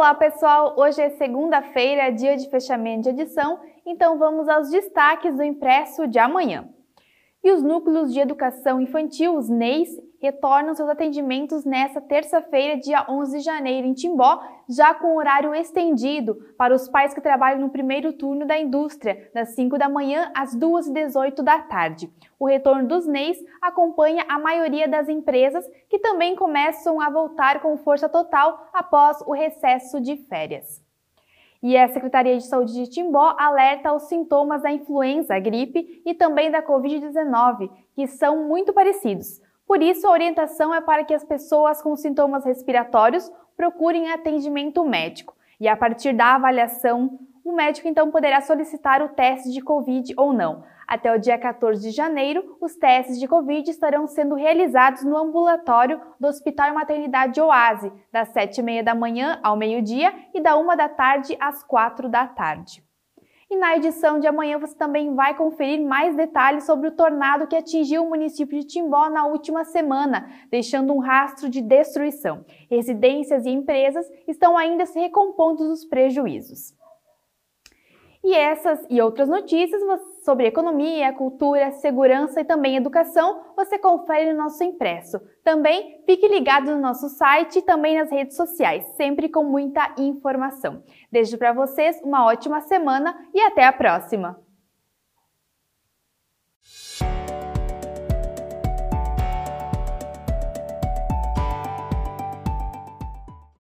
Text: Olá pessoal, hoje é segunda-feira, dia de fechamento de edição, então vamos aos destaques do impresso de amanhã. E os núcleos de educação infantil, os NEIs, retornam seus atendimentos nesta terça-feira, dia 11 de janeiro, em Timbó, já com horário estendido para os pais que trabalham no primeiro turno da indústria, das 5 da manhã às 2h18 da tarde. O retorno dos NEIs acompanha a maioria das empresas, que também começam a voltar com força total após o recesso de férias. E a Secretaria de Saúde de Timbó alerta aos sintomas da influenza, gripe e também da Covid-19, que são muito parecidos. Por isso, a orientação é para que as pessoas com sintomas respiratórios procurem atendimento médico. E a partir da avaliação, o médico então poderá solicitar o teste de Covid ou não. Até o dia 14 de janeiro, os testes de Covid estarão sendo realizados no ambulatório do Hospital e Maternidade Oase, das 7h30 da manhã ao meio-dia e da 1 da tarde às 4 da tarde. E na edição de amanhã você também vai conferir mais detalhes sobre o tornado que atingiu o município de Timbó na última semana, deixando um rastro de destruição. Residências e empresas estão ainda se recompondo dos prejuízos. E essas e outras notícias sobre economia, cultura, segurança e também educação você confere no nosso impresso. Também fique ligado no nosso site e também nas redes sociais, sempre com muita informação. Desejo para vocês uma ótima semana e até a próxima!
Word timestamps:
Olá 0.00 0.14
pessoal, 0.14 0.76
hoje 0.78 0.98
é 0.98 1.10
segunda-feira, 1.10 2.10
dia 2.10 2.34
de 2.34 2.48
fechamento 2.48 3.02
de 3.02 3.10
edição, 3.10 3.60
então 3.84 4.18
vamos 4.18 4.48
aos 4.48 4.70
destaques 4.70 5.36
do 5.36 5.42
impresso 5.42 6.08
de 6.08 6.18
amanhã. 6.18 6.66
E 7.44 7.52
os 7.52 7.62
núcleos 7.62 8.10
de 8.10 8.18
educação 8.18 8.80
infantil, 8.80 9.36
os 9.36 9.50
NEIs, 9.50 9.90
retornam 10.20 10.74
seus 10.74 10.88
atendimentos 10.88 11.64
nesta 11.64 12.00
terça-feira, 12.00 12.78
dia 12.78 13.06
11 13.08 13.38
de 13.38 13.44
janeiro, 13.44 13.86
em 13.86 13.94
Timbó, 13.94 14.42
já 14.68 14.92
com 14.94 15.16
horário 15.16 15.54
estendido 15.54 16.34
para 16.58 16.74
os 16.74 16.88
pais 16.88 17.14
que 17.14 17.22
trabalham 17.22 17.60
no 17.60 17.70
primeiro 17.70 18.12
turno 18.12 18.46
da 18.46 18.58
indústria, 18.58 19.30
das 19.34 19.54
5 19.54 19.78
da 19.78 19.88
manhã 19.88 20.30
às 20.36 20.54
2h18 20.54 21.42
da 21.42 21.58
tarde. 21.60 22.12
O 22.38 22.46
retorno 22.46 22.86
dos 22.86 23.06
NEIs 23.06 23.38
acompanha 23.62 24.24
a 24.28 24.38
maioria 24.38 24.86
das 24.86 25.08
empresas, 25.08 25.64
que 25.88 25.98
também 25.98 26.36
começam 26.36 27.00
a 27.00 27.08
voltar 27.08 27.60
com 27.60 27.78
força 27.78 28.08
total 28.08 28.68
após 28.74 29.22
o 29.22 29.32
recesso 29.32 30.00
de 30.00 30.16
férias. 30.28 30.84
E 31.62 31.76
a 31.76 31.88
Secretaria 31.88 32.36
de 32.36 32.46
Saúde 32.46 32.72
de 32.72 32.88
Timbó 32.88 33.34
alerta 33.38 33.90
aos 33.90 34.04
sintomas 34.04 34.62
da 34.62 34.70
influenza, 34.70 35.38
gripe 35.38 36.02
e 36.06 36.14
também 36.14 36.50
da 36.50 36.62
Covid-19, 36.62 37.70
que 37.94 38.06
são 38.06 38.48
muito 38.48 38.72
parecidos. 38.72 39.40
Por 39.70 39.84
isso, 39.84 40.04
a 40.04 40.10
orientação 40.10 40.74
é 40.74 40.80
para 40.80 41.04
que 41.04 41.14
as 41.14 41.22
pessoas 41.22 41.80
com 41.80 41.94
sintomas 41.94 42.44
respiratórios 42.44 43.30
procurem 43.56 44.10
atendimento 44.10 44.84
médico. 44.84 45.36
E 45.60 45.68
a 45.68 45.76
partir 45.76 46.12
da 46.12 46.34
avaliação, 46.34 47.20
o 47.44 47.52
médico 47.52 47.86
então 47.86 48.10
poderá 48.10 48.40
solicitar 48.40 49.00
o 49.00 49.10
teste 49.10 49.52
de 49.52 49.60
Covid 49.60 50.12
ou 50.16 50.32
não. 50.32 50.64
Até 50.88 51.14
o 51.14 51.20
dia 51.20 51.38
14 51.38 51.80
de 51.88 51.92
janeiro, 51.92 52.58
os 52.60 52.74
testes 52.74 53.16
de 53.16 53.28
Covid 53.28 53.70
estarão 53.70 54.08
sendo 54.08 54.34
realizados 54.34 55.04
no 55.04 55.16
ambulatório 55.16 56.00
do 56.18 56.26
Hospital 56.26 56.70
e 56.70 56.72
Maternidade 56.72 57.40
Oase, 57.40 57.92
das 58.10 58.28
7h30 58.34 58.82
da 58.82 58.94
manhã 58.96 59.38
ao 59.40 59.56
meio-dia 59.56 60.12
e 60.34 60.40
da 60.40 60.56
1 60.56 60.66
da 60.76 60.88
tarde 60.88 61.36
às 61.38 61.62
4 61.62 62.08
da 62.08 62.26
tarde. 62.26 62.89
E 63.52 63.56
na 63.56 63.76
edição 63.76 64.20
de 64.20 64.28
amanhã 64.28 64.58
você 64.58 64.76
também 64.76 65.12
vai 65.12 65.36
conferir 65.36 65.84
mais 65.84 66.14
detalhes 66.14 66.62
sobre 66.62 66.86
o 66.86 66.92
tornado 66.92 67.48
que 67.48 67.56
atingiu 67.56 68.04
o 68.04 68.08
município 68.08 68.56
de 68.56 68.64
Timbó 68.64 69.10
na 69.10 69.26
última 69.26 69.64
semana, 69.64 70.30
deixando 70.48 70.92
um 70.92 71.00
rastro 71.00 71.48
de 71.48 71.60
destruição. 71.60 72.44
Residências 72.70 73.44
e 73.46 73.50
empresas 73.50 74.06
estão 74.28 74.56
ainda 74.56 74.86
se 74.86 75.00
recompondo 75.00 75.66
dos 75.66 75.84
prejuízos. 75.84 76.78
E 78.22 78.34
essas 78.34 78.86
e 78.90 79.00
outras 79.00 79.28
notícias 79.28 79.82
sobre 80.22 80.46
economia, 80.46 81.12
cultura, 81.12 81.72
segurança 81.72 82.40
e 82.40 82.44
também 82.44 82.76
educação 82.76 83.40
você 83.56 83.78
confere 83.78 84.30
no 84.30 84.38
nosso 84.38 84.62
impresso. 84.62 85.18
Também 85.42 86.02
fique 86.04 86.28
ligado 86.28 86.70
no 86.70 86.78
nosso 86.78 87.08
site 87.08 87.60
e 87.60 87.62
também 87.62 87.98
nas 87.98 88.10
redes 88.10 88.36
sociais, 88.36 88.84
sempre 88.96 89.28
com 89.28 89.42
muita 89.42 89.94
informação. 89.96 90.82
Desejo 91.10 91.38
para 91.38 91.54
vocês 91.54 91.98
uma 92.04 92.26
ótima 92.26 92.60
semana 92.60 93.16
e 93.32 93.40
até 93.40 93.64
a 93.64 93.72
próxima! 93.72 94.49